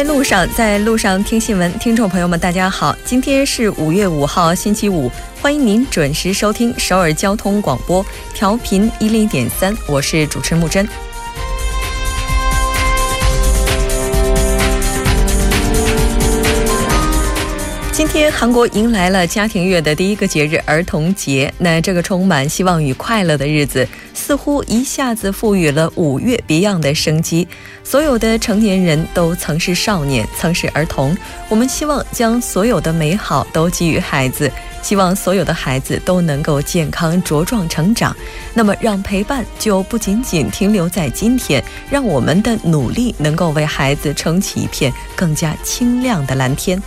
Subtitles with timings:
[0.00, 1.70] 在路上，在路上听新闻。
[1.78, 5.12] 听众朋友们，大家好，今天是五月五号，星期五，
[5.42, 8.02] 欢迎您准时收听首尔交通广播，
[8.32, 10.88] 调频一零点三，我是主持木真。
[17.92, 23.86] 今天韩国迎来了家庭月的第一个节日儿童节，那这个充满希望与快乐的日子，
[24.30, 27.48] 似乎一下子赋予了五月别样的生机。
[27.82, 31.16] 所有的成年人都曾是少年，曾是儿童。
[31.48, 34.48] 我们希望将所有的美好都给予孩子，
[34.82, 38.16] 希望所有的孩子都能够健康茁壮成长。
[38.54, 46.80] 那么，让陪伴就不仅仅停留在今天，让我们的努力能够为孩子撑起一片更加清亮的蓝天。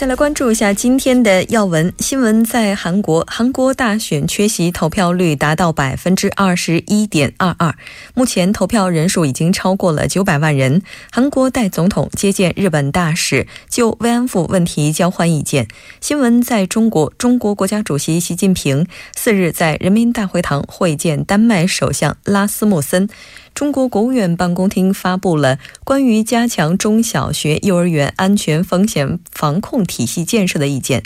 [0.00, 7.74] 再来关注一下今天的要闻新闻，在韩国，韩国大选缺席投票率达到百分之二十一点二二，
[8.14, 10.80] 目前投票人数已经超过了九百万人。
[11.12, 15.68] 韩国代总统接见日本大使，就慰安妇问题交换意见。
[16.00, 23.06] 新闻在中国，中国国家主席习近平四日在人民大会堂会见丹麦首相拉斯穆森。
[23.54, 31.02] 中国国务院办公厅发布了关于加强中小学、幼儿园安全风险防控体系建设的意见。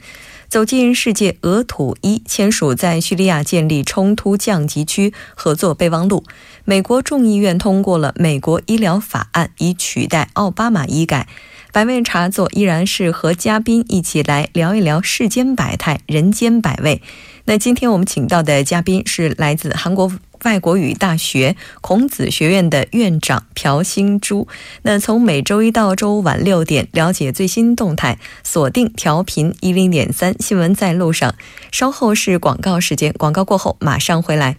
[0.49, 6.23] 走进世界，俄土伊签署在叙利亚建立冲突降级区合作备忘录。
[6.65, 11.27] 美国众议院通过了美国医疗法案，以取代奥巴马医改。
[11.73, 17.03] 百味茶座依然是和嘉宾一起来聊一聊世间百态、人间百味。
[17.47, 20.13] 那今天我们请到的嘉宾是来自韩国。
[20.45, 24.47] 外国语大学孔子学院的院长朴兴珠。
[24.83, 31.35] 那从每周一到周五晚六点，了解最新动态，锁定调频一零点三新闻在路上。
[31.73, 34.59] 稍后是广告时间，广告过后马上回来。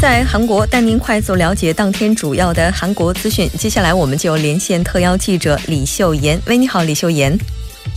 [0.00, 3.48] 在韩国带您快速了解当天主要的韩国资讯。
[3.58, 6.40] 接下来我们就连线特邀记者李秀妍。
[6.46, 7.36] 喂，你好，李秀妍。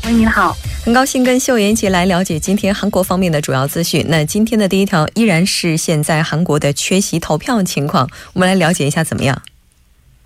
[0.08, 4.04] 喂，你好，很高兴跟秀妍一起来了解今天韩国方面的主要资讯。
[4.08, 9.40] 那今天的第一条依然是现在韩国的缺席投票情况，我们来了解一下怎么样？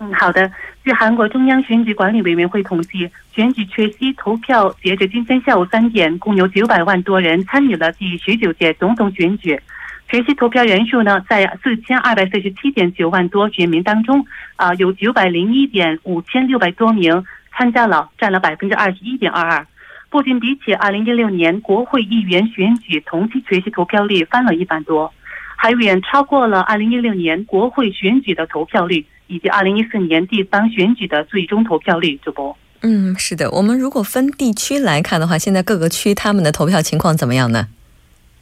[0.00, 0.50] 嗯，好的。
[0.82, 9.60] 据韩国中央选举管理委员会统计，选举缺席投票截至今天下午三点，共有九百万多人参与了第十九届总统选举。
[10.08, 14.24] 学习投票人数呢，在四千二百四十七点九万多选民当中，
[14.54, 17.24] 啊，有九百零一点五千六百多名
[17.56, 19.66] 参加了，占了百分之二十一点二二。
[20.08, 25.12] 不仅比起二零一六年国会议员选举同期学习投票率翻了一番多，
[25.56, 32.16] 还远超过了二零一六年国会选举的投票率，以及二零一四年地方选举的最终投票率。
[32.18, 37.66] 主播，嗯，是的，我们如果分地区来看的话，现在各个区他们的投票情况怎么样呢？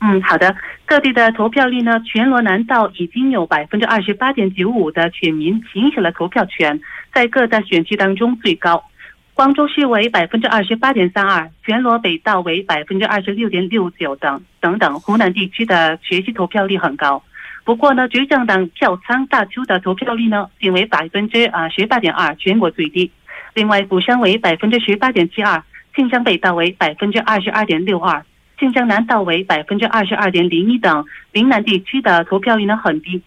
[0.06, 0.54] 嗯，好的。
[0.84, 1.98] 各地的投票率呢？
[2.04, 6.78] 全罗南道已经有百分之二十八点九五的选民行使了投票权，
[7.10, 8.84] 在各大选区当中最高。
[9.32, 15.00] 光州市为百分之二十八点三二，全罗北道为百分之二十六点六九等等等。
[15.00, 17.22] 湖南地区的学习投票率很高，
[17.64, 23.10] 不过呢，执政党票仓大邱的投票率呢仅为百分之啊十八点二，全国最低。
[23.54, 25.62] 另外，釜山为百分之十八点七二，
[25.96, 28.22] 庆尚北道为百分之二十二点六二。
[28.58, 33.20] 晋江南道为百分之二十二点零一等，岭南地区的投票率呢很低。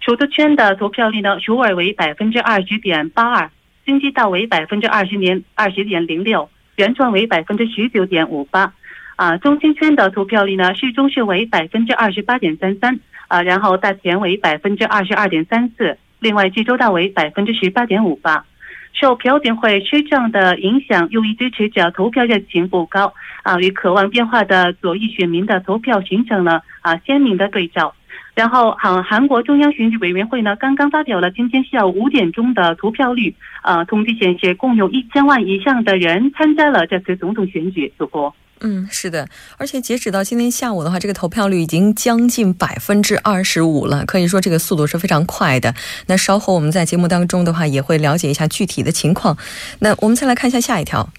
[0.00, 3.50] 首都圈的投票率呢，首尔为百分之二十点八二，
[3.86, 8.72] 京畿道为百分之二十点二十点零六，原创为百分之十九点五八。
[9.16, 12.98] 啊，中心圈的投票率呢，市中市为百分之二十八点三三，
[13.28, 18.44] 啊，然后大田为百分之二十二点三四，另外济州道为百分之十八点五八。
[18.94, 23.12] 受朴槿惠施政的影响，右翼支持者投票热情不高
[23.42, 27.94] 啊，与渴望变化的左翼选民的投票形成了啊鲜明的对照。
[28.36, 37.92] 然后，韩韩国中央选举委员会呢，刚刚发表了今天下午五点钟的投票率啊，统计显示，共有一千万以上的人参加了这次总统选举。
[37.98, 39.28] 主播，嗯，是的，
[39.58, 45.74] 而且截止到今天下午的话，这个投票率已经将近百分之二十五了，可以说这个速度是非常快的。
[46.06, 49.36] 那稍后我们在节目当中的话，也会了解一下具体的情况。
[49.80, 51.10] 那我们再来看一下下一条。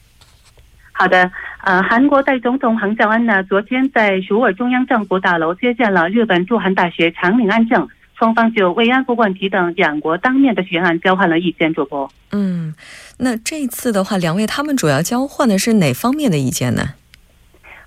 [0.92, 1.30] 好的，
[1.64, 11.74] 呃，韩国代总统韩教恩呢，昨天在首尔中央政府大楼接见了日本驻韩大学长岭安正，双方就慰安妇问题等两国当面的悬案交换了意见。
[11.74, 12.74] 主播，嗯，
[13.18, 16.94] 那这次的话，两位他们主要交换的是哪方面的意见呢？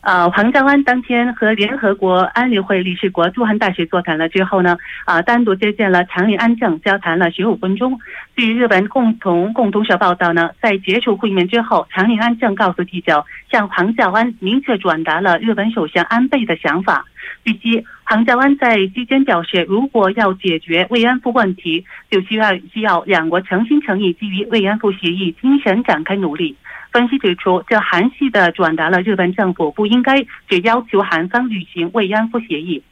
[0.00, 7.98] 呃，黄教安当天和联合国安理会理事国驻韩大使座谈了之后呢，啊，单独接见了长岭安正，交谈了十五分钟。
[8.36, 17.04] 据日本共同共同社报道呢，在结束会面之后，长岭安正告诉记者，向黄教安明确转达了日本首相安倍的想法。
[17.44, 26.56] 据悉，黄教安在期间表示，如果要解决慰安妇问题，就需要需要两国诚心诚意基于慰安妇协议精神展开努力。
[26.98, 32.82] 分析指出，这含蓄的转达了日本政府不应该只要求韩方履行慰安妇协议。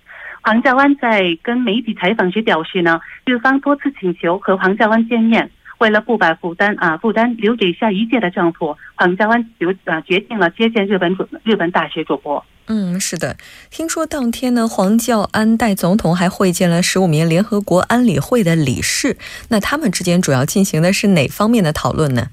[0.43, 12.45] 黄教安在跟媒体采访时表示呢，日方多次请求和黄教安见面，为了不把负担啊负担留给下一届的政府，黄教安就啊决定了接见日本主日本大学主播。
[12.69, 13.37] 嗯，是的，
[13.71, 19.17] 听说当天呢，黄教安代总统还会见了十五名联合国安理会的理事，
[19.49, 22.29] 那他们之间主要进行的是哪方面的讨论呢？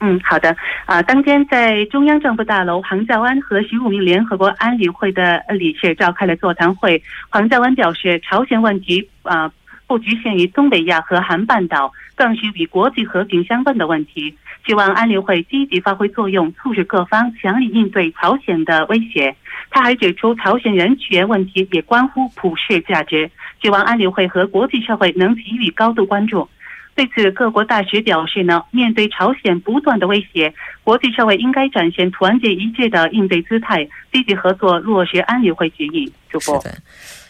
[0.00, 0.54] 嗯，好的。
[0.86, 7.02] 啊，当天在中央政府大楼，黄教安和十五名联合国安理会的理事召开了座谈会。
[7.30, 9.50] 黄教安表示，朝鲜问题啊
[9.86, 14.36] 不局限于东北亚和韩半岛，更是与国际和平相关的问题。
[14.66, 19.34] 希望安理会积极发挥作用，促使各方强力应对朝鲜的威胁。
[19.70, 23.30] 他还指出，朝鲜人权问题也关乎普世价值，
[23.62, 26.48] 希望安理会和国际社会能给予高度关注。
[26.94, 30.54] 对此，各国大使表示呢，面对朝鲜不断的威胁，
[30.84, 36.12] 国际社会应该展现团结一致的应对姿态，积极合作落实安理会决议。
[36.28, 36.78] 主播，是的，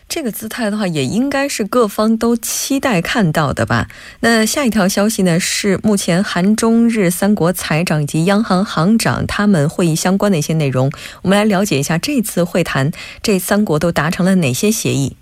[0.07, 3.89] 这个姿态的话，也应该是各方都期待看到的吧？
[4.21, 10.93] 那下一条消息呢，是目前韩中日三国财长以及央行行长他们会议相关的一些内容。
[11.23, 15.17] 我们来了解一下这次会谈，这三国都达成了哪些协议？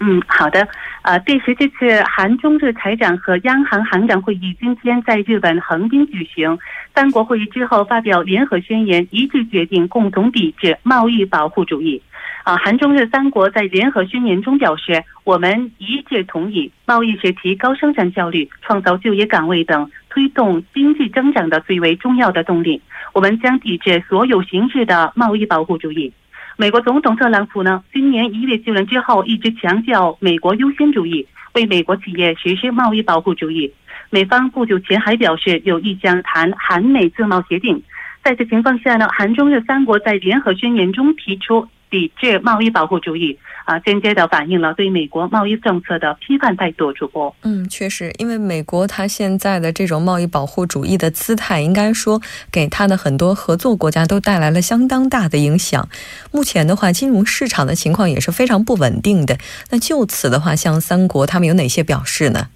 [0.00, 0.66] 嗯，好的。
[1.06, 6.58] 呃，第十这次韩中日财长和央行行长会议今天在日本横滨举行。
[6.92, 12.02] 三国会议之后发表联合宣言，一致决定共同抵制贸易保护主义。
[12.42, 22.82] 啊，韩中日三国在联合宣言中表示，我们一致同意，贸易是提高生产效率、创造就业岗位等推动经济增长的最为重要的动力。
[23.12, 26.12] 我们将抵制所有形式的贸易保护主义。
[26.58, 33.70] 美国总统特朗普呢，今年一月就任之后，一直强调美国优先主义，为美国企业实施贸易保护主义。
[34.08, 37.82] 美方不久前还表示有意将谈韩美自贸协定。
[38.24, 43.38] 在此情况下呢，韩中日三国在联合宣言中提出抵制贸易保护主义。
[43.66, 46.92] 啊，间接的反映了对美国贸易政策的批判态度。
[46.92, 52.22] 主播，嗯，确实，因为美国它现在的这种贸易保护主义的姿态，应该说
[52.52, 55.88] 给它的很多合作国家都带来了相当大的影响。
[56.30, 59.36] 目前的话，金融市场的情况也是非常不稳定的。
[59.70, 62.48] 那就此的话，像三国他们有哪些表示呢？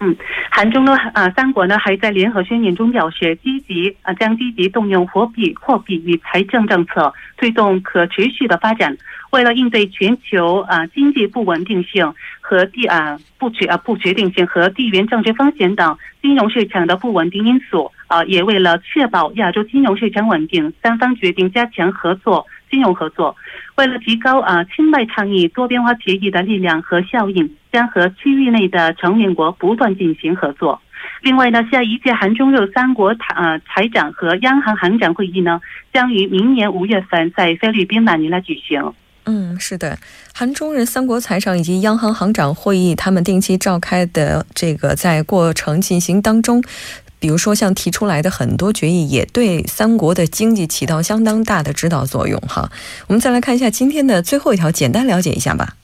[0.00, 0.14] 嗯，
[0.48, 8.96] 韩中呢，啊，三国呢还在联合宣言中表示，积极啊将积极动用货币、货币与财政政策，推动可持续的发展。
[9.30, 23.34] 为了应对全球啊经济不稳定性和地啊不确啊不确定性和地缘政治风险等金融市场的不稳定因素啊，也为了确保亚洲金融市场稳定，三方决定加强合作，金融合作。
[23.74, 30.80] 为了提高啊清迈倡议多边化协议的力量和效应，将和区域内的成员国不断进行合作。
[31.22, 35.60] 另外呢，下一届韩中日三国财呃财长和央行行长会议呢，
[35.92, 38.92] 将于明年五月份在菲律宾马尼拉举行。
[39.24, 39.98] 嗯，是的，
[40.34, 46.62] 韩中日三国财长以及央行行长会议，他们定期召开的这个在过程进行当中，
[47.18, 52.70] 比如说像提出来的很多决议，也对三国的经济起到相当大的指导作用哈。
[53.08, 55.74] 我们再来看一下今天的最后一条，简单了解一下吧。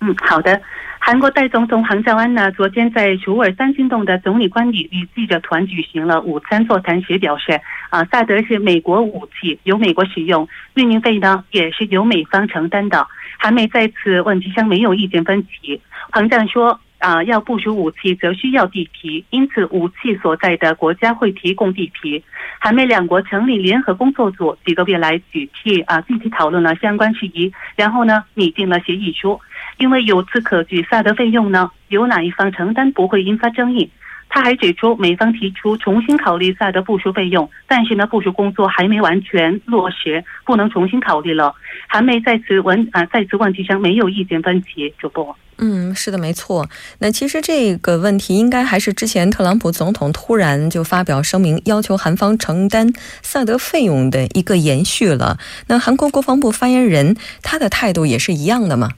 [0.00, 0.60] 嗯，好的。
[1.04, 13.04] 韩国代总统韩教安呢，昨天在首尔三星洞的总理官邸与记者团举行了午餐座谈时表示，啊，萨德是美国武器，由美国使用，运营费呢也是由美方承担的。
[13.36, 15.80] 韩美在此问题上没有意见分歧。
[16.12, 22.22] 彭战说，啊，要部署武器则需要地皮，因此武器所在的国家会提供地皮。
[22.60, 29.40] 韩美两国成立联合工作组，几个月来具体啊具体讨论了相关事宜，然后呢拟定了协议书。
[29.78, 33.90] 因为由此可据，萨德费用呢由哪一方承担不会引发争议。
[34.28, 41.52] 他还指出，美方提出重新考虑萨德部署费用，但是呢，部署工作还没完全落实，不能重新考虑了。
[41.88, 44.94] 韩美在此问啊，在此问题上没有意见分歧。
[44.98, 45.36] 主播。
[45.58, 46.68] 嗯，是的，没错。
[46.98, 52.92] 那其实这个问题应该还是之前特朗普总统突然就发表声明，要求韩方承担
[53.22, 55.38] 萨德费用的一个延续了。
[55.68, 58.90] 那韩国国防部发言人他的态度也是一样的吗？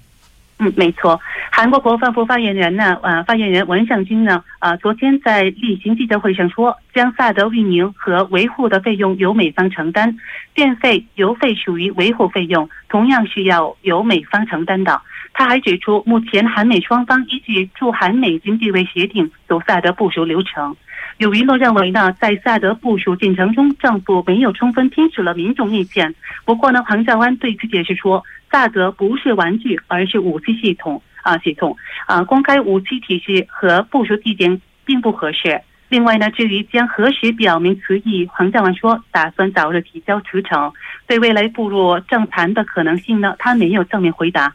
[0.59, 1.21] 嗯，没错。
[1.51, 10.17] 韩国国防部发言人呢，呃，发言人文相军呢，啊，昨天在例行记者会上说，将萨德运营和维护的费用由美方承担，
[10.55, 15.03] 电费、油费属于维护费用，同样是要由美方承担的。
[15.35, 20.75] 他还指出，目前韩美双方依据驻韩美军地位协定走萨德部署流程。
[21.19, 26.15] 有舆论认为呢，在萨德部署进程中，政府没有充分听取了民众意见。
[26.45, 31.77] 不过呢，黄教安对此解释说，萨德不是玩具，而是武器系统啊，系统
[32.07, 35.61] 啊，公开武器体系和部署地点并不合适。
[35.89, 40.73] 另外呢，至于将何时表明辞意，黄教安说打算早日提交辞呈。
[41.07, 44.53] 对未来步入政坛的可能性呢，他没有正面回答。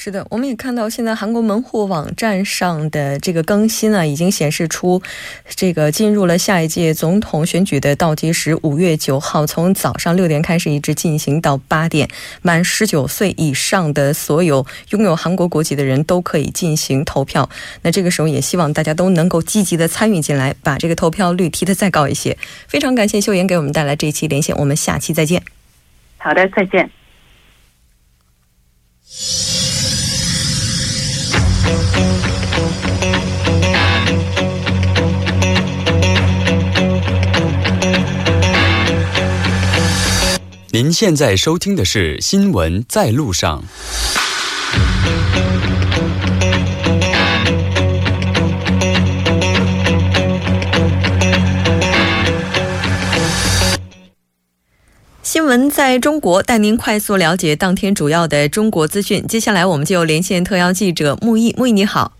[0.00, 5.02] 是的，我们也看到现在韩国门户网站上的这个更新呢，已经显示出
[5.56, 8.56] 这个进入了下一届总统选举的倒计时。
[8.62, 12.08] 五月九号，从早上六点开始，一直进行到八点，
[12.42, 17.50] 满十九岁以上的所有拥有韩国国籍的人都可以进行投票。
[17.82, 22.38] 那这个时候，也希望大家都能够积极的参与进来，把这个投票率提得再高一些。
[22.68, 25.42] 非常感谢秀妍给我们带来这一期连线，我们下期再见。
[26.18, 26.88] 好的，再见。
[40.70, 43.62] 您现在收听的是《新闻在路上》。
[55.22, 59.26] 新闻在中国，带您快速了解当天主要的中国资讯。
[59.26, 61.54] 接下来，我们就连线特邀记者木易。
[61.56, 62.12] 木易，你好。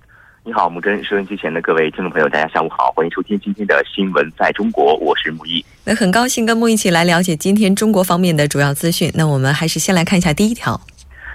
[0.42, 1.04] 你好，木真。
[1.04, 5.62] 收音机前的各位听众朋友，大家下午好，欢迎收听今天的新闻在中国，我是木易。
[5.88, 9.10] 那很高兴跟木一起来了解今天中国方面的主要资讯。
[9.14, 10.78] 那我们还是先来看一下第一条。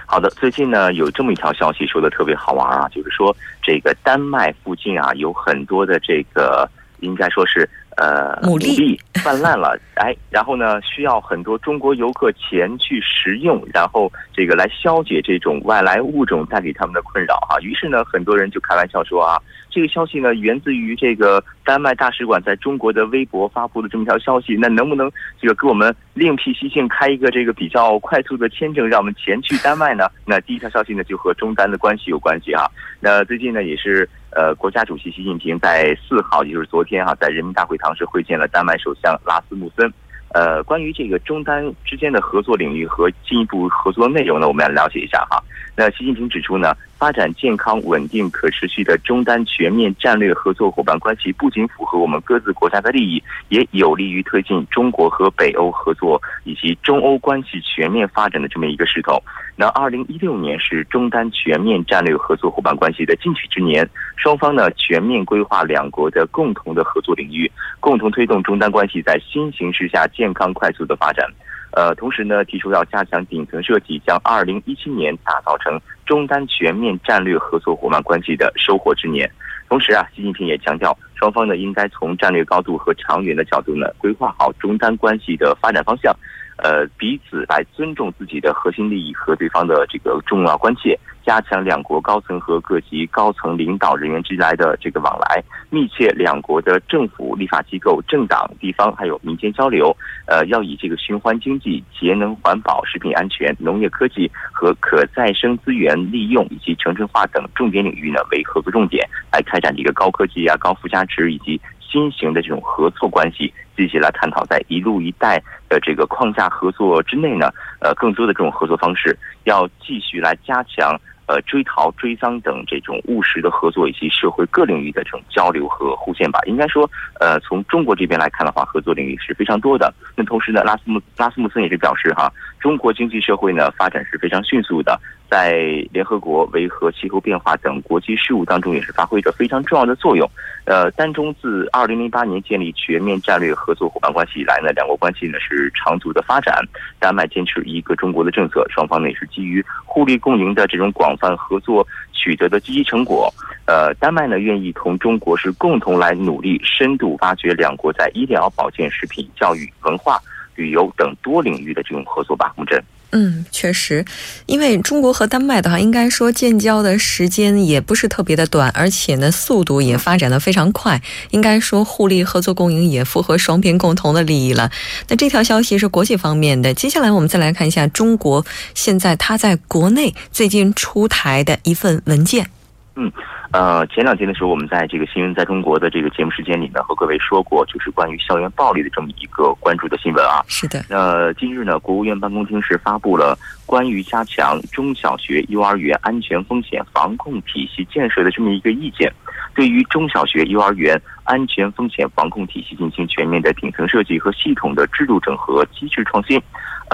[0.06, 6.70] 好的，最近呢有这么一条消息说的特别好玩啊，就是说这个丹麦附近啊有很多的这个
[7.00, 7.68] 应该说是。
[7.96, 17.54] 呃，牡蛎泛滥了， 哎，然后呢，需要很多中国游客前去食用，然后这个来消解这种外来物种带给他们的困扰啊。
[17.60, 19.38] 于是呢，很多人就开玩笑说啊，
[19.70, 24.56] 这个消息呢源自于这个丹麦大使馆在中国的微博发布的这么一条消息。
[24.56, 25.10] 那能不能
[25.40, 30.08] 这个给我们另辟蹊径，开一个这个比较快速的签证，让我们前去丹麦呢？
[30.26, 32.64] 那第一条消息呢就和中丹的关系有关系啊。
[32.98, 34.08] 那最近呢也是。
[34.34, 39.92] 呃，国家主席习近平在四号，也就是昨天哈，在人民大会堂是会见了丹麦首相拉斯穆森。
[40.30, 45.40] 呃，关于这个中丹之间的合作领域和进一步合作内容呢，我们来了解一下哈。
[45.76, 59.22] 那习近平指出呢，发展健康、稳定、可持续的中丹全面战略合作伙伴关系，不仅符合我们各自国家的利益，也有利于推进中国和北欧合作以及中欧关系全面发展的这么一个势头。
[59.56, 71.24] 那二零一六年是中丹全面战略合作伙伴关系的进取之年，双方呢全面规划两国的共同的合作领域，共同推动中丹关系在新形势下健康快速的发展。
[71.70, 79.30] 呃，同时呢，提出要加强顶层设计，将二零一七年打造成中丹全面战略合作伙伴关系的收获之年。
[79.68, 86.14] 同时啊，习近平也强调，双方呢应该从战略高度和长远的角度呢，规划好中丹关系的发展方向。
[86.56, 99.94] 呃，彼此来尊重自己的核心利益和对方的这个重要关切，加强两国高层和各级高层领导人员之间的这个往来，密切两国的政府、立法机构、政党、地方还有民间交流。
[100.26, 111.60] 呃，要以这个循环经济、节能环保、食品安全、农业科技和可再生资源利用以及城镇化等重点领域呢为合作重点，来开展这个高科技啊、高附加值以及。
[111.94, 126.40] 新型的这种合作关系，积极来探讨在“一路一带”的这个框架合作之内呢，呃，更多的这种合作方式，要继续来加强呃追逃、追赃等这种务实的合作，以及社会各领域的这种交流和互鉴吧。
[126.46, 129.94] 应该说，呃，从中国这边来看的话，合作领域是非常多的。
[130.16, 132.28] 那同时呢，拉斯穆拉斯穆森也是表示哈，
[132.64, 134.98] 中国经济社会呢发展是非常迅速的。
[135.28, 135.52] 在
[135.92, 140.26] 联合国维和气候变化等国际事务当中，也是发挥着非常重要的作用。
[140.64, 146.54] 呃，丹中自二零零八年建立全面战略合作伙伴关系以来呢，两国关系呢是长足的发展。
[146.98, 153.30] 丹麦坚持一个中国的政策，双方呢也是基于互利共赢的这种广泛合作取得的积极成果。
[153.66, 160.18] 呃，丹麦呢愿意同中国是共同来努力，深度挖掘两国在医疗保健、食品、教育、文化、
[160.54, 162.82] 旅游等多领域的这种合作吧，洪真。
[163.16, 164.04] 嗯，确实，
[164.46, 174.68] 因为中国和丹麦的话，应该说建交的时间也不是特别的短，而且呢，速度也发展的非常快，应该说互利合作共赢也符合双边共同的利益了。
[175.08, 178.44] 那这条消息是国际方面的，接下来我们再来看一下中国
[178.74, 182.50] 现在它在国内最近出台的一份文件。
[182.96, 183.12] 嗯。
[183.54, 190.42] 呃，前两天的时候，我们在这个新闻在中国的这个节目时间里呢，和各位说过，就是关于校园暴力的这么一个关注的新闻啊。
[190.48, 190.84] 是的。
[190.90, 199.08] 那今日呢，国务院办公厅是发布了关于加强中小学、幼儿园安全风险防控体系建设的这么一个意见，
[199.54, 206.42] 对于中小学、幼儿园安全风险防控体系进行全面的顶层设计和系统的制度整合、机制创新。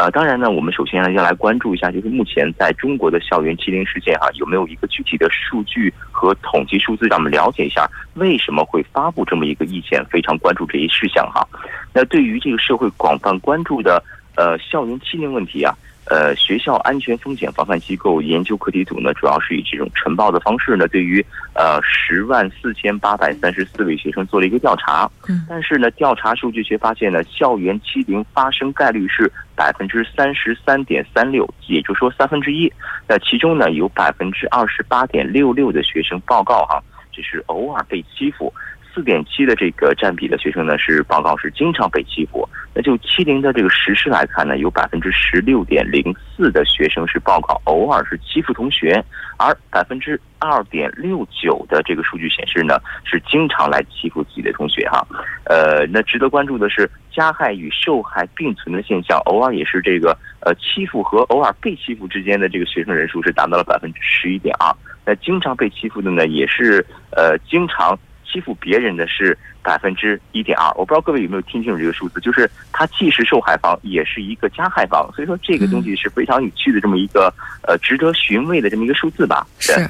[0.00, 11.46] 呃，当然呢，我们首先要来关注一下，就是目前在中国的校园欺凌事件哈，有没有一个具体的数据和统计数字，让我们了解一下为什么会发布这么一个意见，非常关注这一事项哈。
[11.92, 14.02] 那对于这个社会广泛关注的
[14.36, 15.76] 呃校园欺凌问题啊。
[16.10, 21.24] 呃，学校安全风险防范机构研究课题组呢，主要是以这种晨报的方式呢，对于
[21.54, 25.08] 呃十万四千八百三十四位学生做了一个调查。
[25.28, 32.70] 嗯，但是呢，调查数据却发现呢，校园欺凌发生概率是百分之三十三点三六，也就是说三分之一。
[33.06, 38.52] 那其中呢，有百分之二十八点六六的学生报告哈，只是偶尔被欺负。
[38.92, 42.48] 四点七的这个占比的学生呢，是报告是经常被欺负。
[42.74, 49.02] 那就欺凌的这个实施来看呢，有百分之十六点零四的学生是报告偶尔是欺负同学，
[49.36, 55.04] 而百分之二点六九的这个数据显示呢，是经常来欺负自己的同学哈。
[55.44, 64.72] 呃，那值得关注的是，加害与受害并存的现象，偶尔也是这个呃欺负和偶尔被欺负之间的这个学生人数是达到了百分之十一点二。
[65.04, 67.98] 那经常被欺负的呢，也是呃经常。
[68.30, 77.32] 欺负别人的是百分之一点二，我不知道各位有没有听清楚这个数字，就是它既是受害方，也是一个加害方，所以说这个东西是非常有趣的这么一个
[77.66, 79.46] 呃值得寻味的这么一个数字吧。
[79.58, 79.88] 是，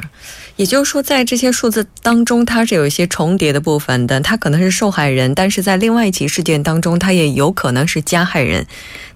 [0.57, 8.67] 也就是说在这些数字当中，它是有一些重叠的部分的，它可能是受害人，但是在另外一起事件当中，它也有可能是加害人。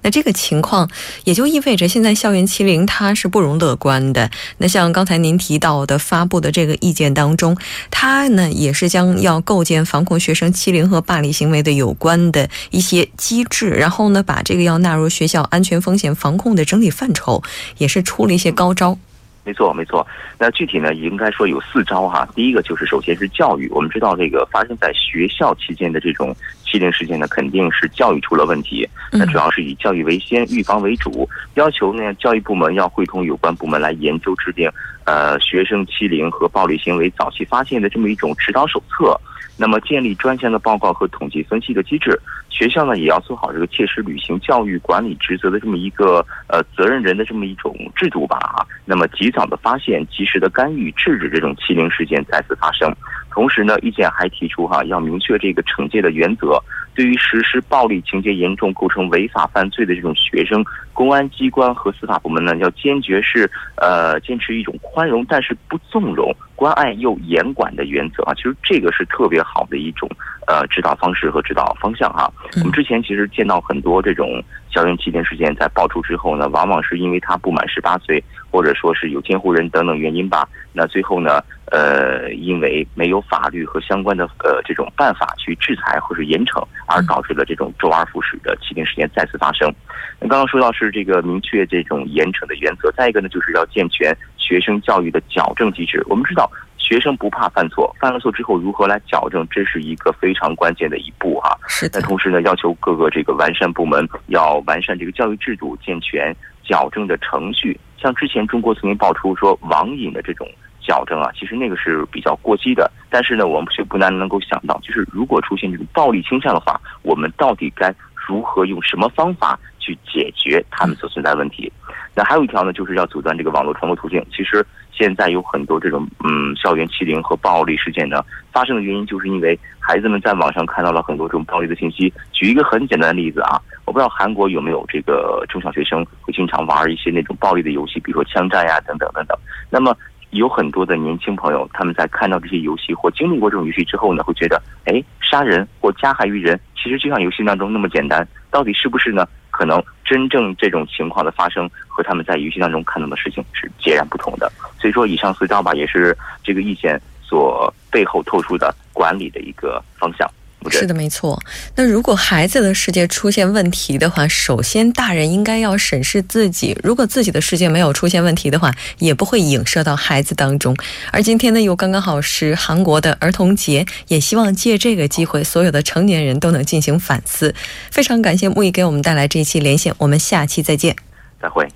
[0.03, 0.91] 那这个情况
[1.25, 4.31] 也就意味着，现在校园欺凌它是不容乐观的。
[4.59, 7.57] 那像刚才您提到的发布的这个意见当中，
[7.91, 17.42] 它呢也是将要构建防控学生欺凌和暴力行为的有关的一些机制，然后呢把这个要纳入学校安全风险防控的整体范畴，
[17.79, 18.98] 也是出了一些高招。
[19.46, 20.07] 没错，没错。
[20.38, 22.27] 那具体呢，应该说有四招哈。
[22.35, 23.68] 第一个就是，首先是教育。
[23.68, 28.88] 我们知道，这个发生在学校期间的这种欺凌事件呢，肯定是教育出了问题。
[29.12, 34.66] 那主要是以教育为先，预防为主，要求呢，教育部门要会同有关部门来研究制定，
[35.05, 39.19] 呃，学生欺凌和暴力行为早期发现的这么一种指导手册。
[39.57, 48.67] 那么，建立专项的报告和统计分析的机制，学校呢也要做好这个切实履行教育管理职责的这么一个呃责任人的这么一种制度吧啊。
[48.85, 52.93] 那么，及早的发现，及时的干预，制止这种欺凌事件再次发生。
[53.31, 56.61] 同时呢，意见还提出哈，要明确这个惩戒的原则。
[56.94, 68.35] 对于实施暴力情节严重、构成违法犯罪的这种学生，公安机关和司法部门呢，要坚决是呃坚持一种宽容，但是不纵容、关爱又严管的原则啊。
[68.35, 70.09] 其实这个是特别好的一种
[70.47, 72.31] 呃指导方式和指导方向哈。
[72.57, 80.49] 我们之前其实见到很多这种校园欺凌事件在爆出之后呢，往往是因为他不满十八岁，或者说是有监护人等等原因吧。
[80.73, 81.40] 那最后呢，
[81.71, 86.64] 呃，因为没有法律和相关的呃这种办法去制裁或是严惩。
[86.87, 89.73] 而导致了这种周而复始的欺凌事件再次发生。
[90.21, 96.04] 那刚刚说到是这个明确这种严惩的原则，再一个呢，就是要健全学生教育的矫正机制。
[96.09, 101.57] 我们知道，学生不怕犯错，犯了错之后如何来矫正，这是一个非常关键的一步哈。
[101.66, 107.80] 是那同时呢，要求各个这个完善部门要完善这个教育制度，健全矫正的程序。
[107.96, 110.46] 像之前中国曾经爆出说网瘾的这种。
[110.87, 112.92] 矫正啊，其实那个是比较过激的。
[113.09, 117.90] 但是呢，我们却不难能够想到，就是如果出现这种暴力倾向的话，我们到底该
[118.28, 121.72] 如何用什么方法去解决他们所存在问题？
[122.14, 124.24] 那还有一条呢，就是要阻断这个网络传播途径。
[124.31, 132.12] 其实现在有很多这种嗯校园欺凌和暴力事件呢，发生的原因就是因为孩子们在网上看到了很多这种暴力的信息。
[132.33, 139.37] 举一个很简单的例子啊，我不知道韩国有没有这个中小学生会经常玩一些那种暴力的游戏，比如说枪战呀等等等等。
[139.68, 139.96] 那么
[140.31, 149.27] 有很多的年轻朋友，他们在看到这些游戏或经历过这种游戏之后呢，会觉得，哎，杀人或加害于人，其实就像游戏当中那么简单，到底是不是呢？
[149.57, 154.51] 可能真正这种情况的发生和他们在游戏当中看到的事情是截然不同的。
[154.81, 157.01] 所以说，以上四招吧，也是这个意见。
[157.23, 160.29] 所背后透出的管理的一个方向。
[160.70, 161.40] 是的，没错。
[161.77, 166.77] 那如果孩子的世界出现问题的话，首先大人应该要审视自己。
[166.83, 170.77] 如果自己的世界没有出现问题的话，也不会影射到孩子当中。
[171.12, 177.55] 而今天呢，又刚刚好是韩国的儿童节，也希望借这个机会，所有的成年人都能进行反思。
[177.90, 180.96] 非常感谢木易给我们带来这一期连线，我们下期再见。
[181.40, 181.68] 再会。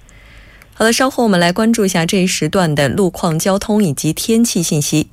[0.74, 5.10] 好的，稍后我们来关注一下这一时段的路况、交通以及天气信息。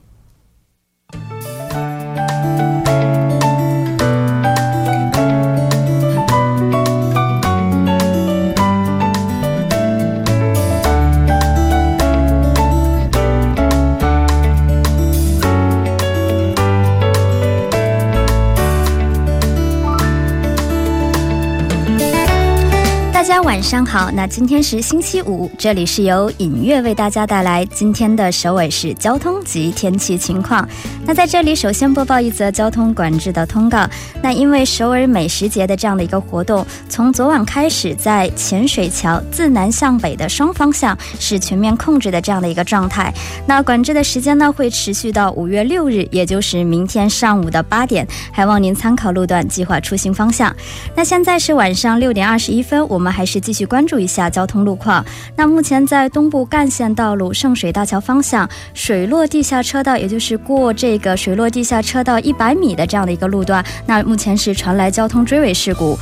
[23.36, 30.66] 家晚上好，那今天是星期五，这里是由尹月为大家带来今天的首尾市交通及天气情况。
[31.06, 33.86] 那在这里，首先播报一则交通管制的通告。
[34.24, 43.14] 那因为首尔美食节的这样的一个活动，从昨晚开始，在浅水桥自南向北的双方向是全面控制的这样的一个状态。
[43.46, 50.56] 那管制的时间呢，会持续到五月六日，也就是明天上午的八点，还望您参考路段计划出行方向。
[50.96, 53.42] 那现在是晚上六点二十一分，我们还是。
[53.46, 55.06] 继续关注一下交通路况。
[55.36, 65.96] 那目前在东部干线道路圣水大桥方向水落地下车道，也就是过这个水落地下车道一百米的这样的一个路段，那目前是传来交通追尾事故。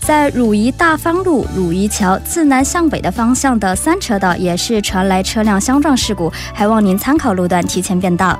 [0.00, 8.36] 在汝宜大方路汝宜桥自南向北的方向的三车道也是传来车辆相撞事故，还望您参考路段提前变道。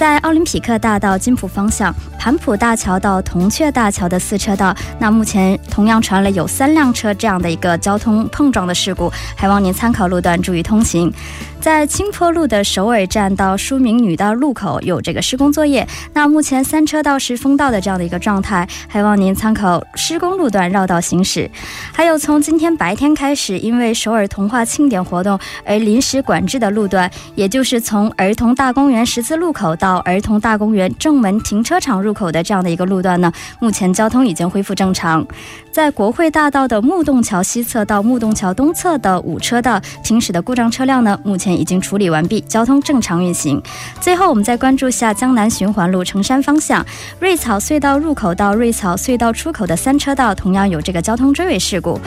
[0.00, 11.12] 在奥林匹克大道金浦方向盘浦大桥到铜雀大桥的四车道，那目前同样传了有三辆车这样的一个交通碰撞的事故，还望您参考路段注意通行。
[11.60, 21.50] 在青坡路的首尔站到书明女道路口有这个施工作业，那目前三车道是封道的这样的一个状态，还望您参考施工路段绕道行驶。
[21.92, 35.26] 还有从今天白天开始，因为首尔童话庆典活动而临时管制的路段，也就是从儿童大公园十字路口到儿童大公园正门停车场入口的这样的一个路段呢，目前交通已经恢复正常。
[35.70, 43.62] 在国会大道的木洞桥西侧到木洞桥东侧的五车道停驶的故障车辆呢，目前已经处理完毕，交通正常运行。
[44.00, 46.84] 最后，我们再关注下江南循环路城山方向
[47.18, 52.00] 瑞草隧道入口到瑞草隧道出口的三车道，同样有这个交通追尾事故。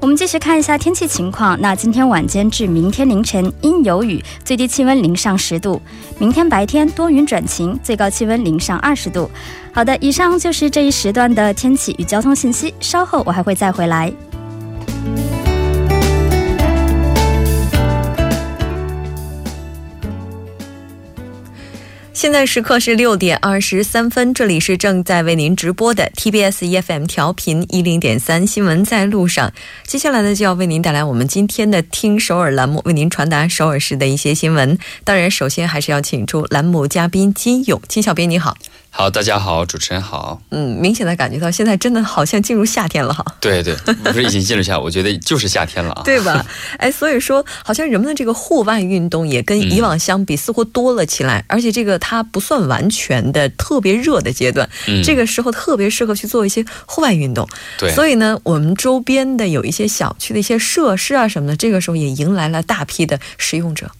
[0.00, 1.60] 我们继续看一下天气情况。
[1.60, 5.78] 那今天晚间至明天凌晨阴有雨，最低气温零上十度；
[6.18, 9.30] 明天白天多云转晴，最高气温零上二十度。
[9.72, 12.72] 好的，以上就是这一时段的天气与交通信息。
[12.80, 14.10] 稍后我还会再回来。
[22.20, 29.50] 现在时刻是六点二十三分，这里是正在为您直播的 TBS EFM 调频一零点三新闻在路上。
[29.84, 34.78] 接下来呢，就要为您带来我们今天的听首尔栏目，为您传达首尔市的一些新闻。
[35.02, 38.54] 当然，首先还是要请出栏目嘉宾金勇，金小编你好。
[38.92, 40.42] 好，大家好，主持人好。
[40.50, 43.24] 嗯，明显的感觉到现在真的好像进入夏天了哈。
[43.40, 46.44] 对对，不是已经进入夏，我觉得就是夏天了啊，对吧？
[46.76, 54.68] 哎，所以说好像人们的这个户外运动也跟以往相比似乎多了起来，而且这个它不算完全的特别热的阶段，
[55.04, 57.48] 这个时候特别适合去做一些户外运动。
[57.78, 63.90] 对，所以呢，我们周边的有一些小区的一些设施啊什么的，这个时候也迎来了大批的使用者。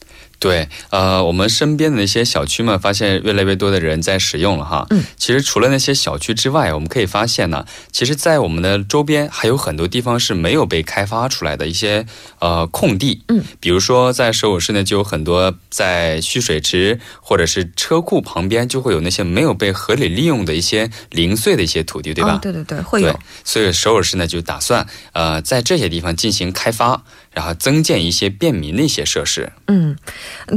[0.41, 4.87] 对，呃，我们身边的那些小区们，发现越来越多的人在使用了哈。
[4.89, 12.07] 嗯，其实除了那些小区之外，我们可以发现呢，其实，在我们的周边还有很多地方是没有被开发出来的一些
[12.39, 13.23] 呃空地。
[13.29, 22.39] 嗯，比如说在首尔市呢，就有很多在蓄水池或者是车库旁边，就会有那些没有被合理利用的一些零碎的一些土地，对吧？
[22.41, 23.21] 对对对，会有。
[23.45, 27.05] 所以首尔市呢，就打算呃在这些地方进行开发。
[27.33, 29.53] 然后增建一些便民的一些设施。
[29.67, 29.97] 嗯，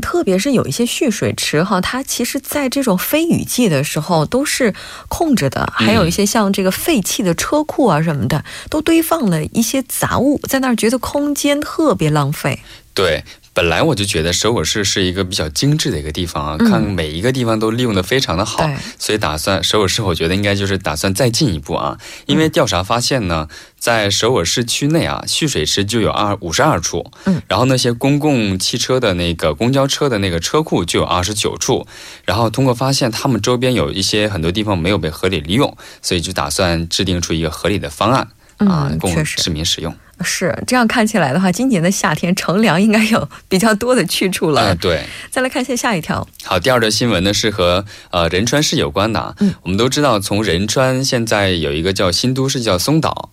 [0.02, 4.74] 特别是有一些蓄水池哈，它其实，在这种非雨季的时候都是
[5.08, 5.72] 空着的。
[5.76, 12.60] 还有一些像这个废弃的车库啊什么的，都堆放了一些杂物在那儿，觉得空间特别浪费。
[12.94, 13.24] 对。
[13.54, 22.00] 本来我就觉得首尔市是一个比较精致的一个地方啊，看每一个地方都利用的非常的好，所以打算首尔市，我觉得应该就是打算再进一步啊。
[22.26, 31.86] 因为调查发现呢，在首尔市区内啊，蓄水池就有二五十二处，嗯，然后那些公共汽车的那个公交车的那个车库就有二十九处，
[32.26, 38.28] 然后通过发现他们周边有一些很多地方没有被合理利用，所以就打算制定出一个合理的方案。
[38.58, 39.94] 啊，供市民使用。
[40.22, 44.74] 是这样看起来的话，今年的夏天乘凉应该有 比较多的去处了。
[44.74, 45.04] 嗯，对。
[45.32, 46.26] 再来看一下下一条。
[46.44, 49.36] 好，第二条新闻呢是和呃仁川市有关的。
[49.40, 53.32] 嗯，我们都知道，从仁川现在有一个叫新都市，叫松岛，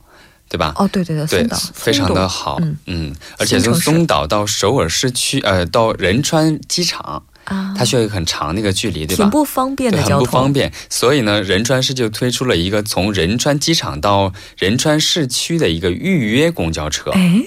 [0.48, 0.72] 对吧？
[0.76, 2.58] 哦，对对对，松岛非常的好。
[2.60, 7.24] 嗯嗯，而且从松岛到首尔市区，呃，到仁川机场。
[7.50, 9.24] 啊，它需要一个很长的一个距离，对吧？
[9.24, 10.72] 挺不方便的交通，很不方便。
[10.88, 17.10] 所以呢，仁川市就推出了一个从仁川机场到仁川市区的一个预约公交车。
[17.10, 17.42] 哎。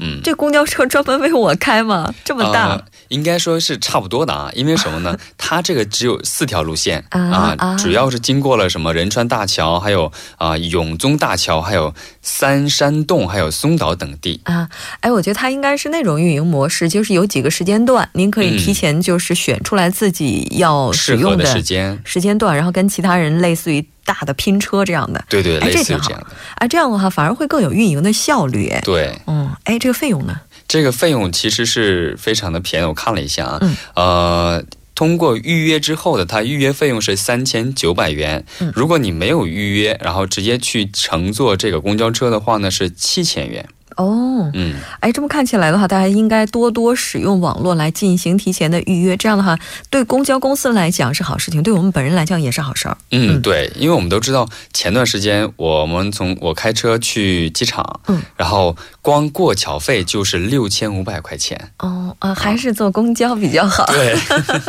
[0.00, 2.14] 嗯，这公交车专门为我开吗？
[2.24, 4.50] 这么大，应该说是差不多的啊。
[4.54, 5.16] 因为什么呢？
[5.36, 14.68] 它这个只有四条路线啊，主要是经过了什么仁川大桥，还有啊永宗大桥，还有三山洞，还有松岛等地啊。
[15.00, 23.86] 哎，我觉得它应该是那种运营模式，就是有几个时间段，您可以提前就是选出来自己要使用的时间时间段，然后跟其他人类似于。
[24.08, 26.08] 大的拼车这样的，对对，哎，这挺好。
[26.54, 28.72] 哎，这样的话反而会更有运营的效率。
[28.82, 30.34] 对，嗯，哎，这个费用呢？
[30.68, 33.60] 这个费用其实是非常的便宜，我看了一下啊，
[33.94, 38.44] 呃，通过预约之后的，它预约费用是三千九百元。
[38.74, 43.66] 如果你没有预约，然后直接去乘坐这个公交车的话呢，是七千元。
[43.98, 49.16] 哦，嗯，哎，这么看起来的话，大家应该多多使用网络来进行提前的预约。
[49.16, 49.58] 这样的话，
[49.90, 52.96] 对公交公司来讲是好事情，对我们本人来讲也是好事儿。
[53.10, 61.72] 嗯，对，因为我们都知道，前段时间我们从我开车去机场，嗯，然后光过桥费就是六千五百块钱。
[61.78, 63.84] 哦，啊，还是坐公交比较好。
[63.86, 64.16] 对，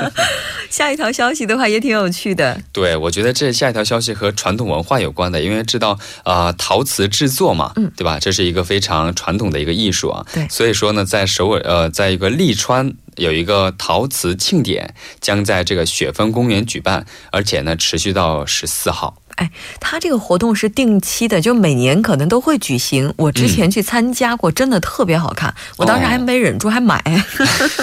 [0.72, 2.62] 下一条消息的话也挺有趣的。
[2.72, 8.20] 对，我觉得这下一条消息和传统文化有关的，因为知道啊，陶瓷制作嘛，嗯，对吧？
[8.20, 9.10] 这是一个非常。
[9.16, 19.16] 传统的一个艺术啊，对，所以说呢，在首尔呃，在一个利川有一个陶瓷庆典，将在这个雪峰公园举办，而且呢，持续到十四号。
[19.40, 19.50] 哎，
[19.80, 23.14] 他这个活动是定期的，就每年可能都会举行。
[23.16, 25.54] 我之前去参加过，真的特别好看。
[25.78, 27.02] 我当时还没忍住，还买。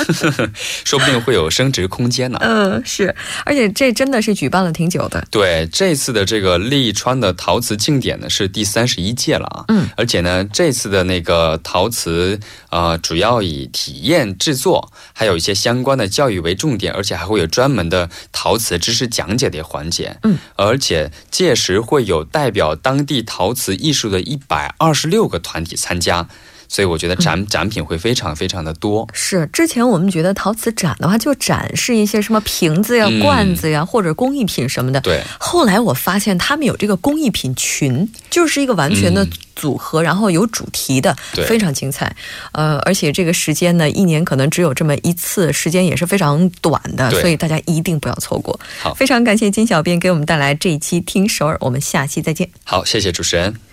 [0.85, 2.39] 说不定会有升值空间呢。
[2.43, 3.15] 嗯，是，
[3.47, 5.27] 而且这真的是举办了挺久的。
[5.31, 9.65] 对，这次的这个利川的陶瓷庆典呢，是第三十一届了啊。
[9.69, 12.39] 嗯，而且呢，这次的那个陶瓷
[12.69, 20.19] 呃，主要以体验制作，还有一些相关的教育为重点，而且还会有专门的陶瓷知识讲解的环节。
[20.23, 21.11] 嗯，而且
[21.47, 26.27] 届时会有代表当地陶瓷艺术的一百二十六个团体参加。
[26.69, 29.09] 所以我觉得展展品会非常非常的多。
[29.13, 35.01] 是之前我们觉得陶瓷展的话，就展示一些什么瓶子呀、罐子呀，或者工艺品什么的。
[35.01, 35.23] 对。
[35.39, 42.15] 后来我发现他们有这个工艺品群，就是一个完全的组合，然后有主题的，非常精彩。
[42.53, 48.59] 呃，而且这个时间呢，一年可能只有这么一次，时间也是非常短的，所以大家一定不要错过。
[48.81, 52.51] 好，非常感谢金小编给我们带来这一期听首尔，我们下期再见。
[52.65, 53.66] 好，谢谢主持人。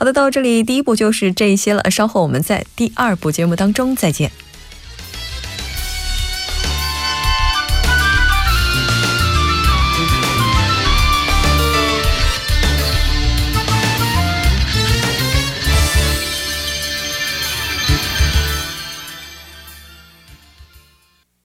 [0.00, 4.32] 好的，到这里第一步就是这些了，稍后我们在第二部节目当中再见。